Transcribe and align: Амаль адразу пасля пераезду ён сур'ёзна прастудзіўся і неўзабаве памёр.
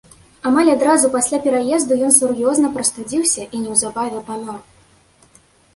Амаль 0.51 0.71
адразу 0.75 1.11
пасля 1.15 1.39
пераезду 1.43 1.93
ён 2.07 2.11
сур'ёзна 2.19 2.73
прастудзіўся 2.79 3.47
і 3.53 3.65
неўзабаве 3.69 4.19
памёр. 4.33 4.59